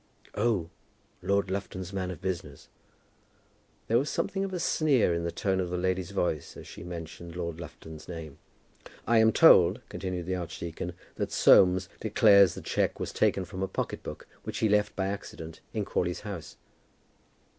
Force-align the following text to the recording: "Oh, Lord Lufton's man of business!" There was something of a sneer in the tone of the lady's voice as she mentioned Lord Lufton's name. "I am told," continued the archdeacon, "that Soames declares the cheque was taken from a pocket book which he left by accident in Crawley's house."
"Oh, 0.33 0.71
Lord 1.21 1.51
Lufton's 1.51 1.93
man 1.93 2.09
of 2.09 2.21
business!" 2.21 2.69
There 3.87 3.99
was 3.99 4.09
something 4.09 4.43
of 4.43 4.51
a 4.51 4.59
sneer 4.59 5.13
in 5.13 5.25
the 5.25 5.31
tone 5.31 5.59
of 5.59 5.69
the 5.69 5.77
lady's 5.77 6.09
voice 6.09 6.57
as 6.57 6.65
she 6.65 6.83
mentioned 6.83 7.35
Lord 7.35 7.59
Lufton's 7.59 8.07
name. 8.07 8.39
"I 9.05 9.19
am 9.19 9.31
told," 9.31 9.79
continued 9.89 10.25
the 10.25 10.33
archdeacon, 10.37 10.93
"that 11.17 11.31
Soames 11.31 11.87
declares 11.99 12.55
the 12.55 12.61
cheque 12.61 12.99
was 12.99 13.13
taken 13.13 13.45
from 13.45 13.61
a 13.61 13.67
pocket 13.67 14.01
book 14.01 14.27
which 14.41 14.57
he 14.57 14.69
left 14.69 14.95
by 14.95 15.05
accident 15.05 15.59
in 15.71 15.85
Crawley's 15.85 16.21
house." 16.21 16.57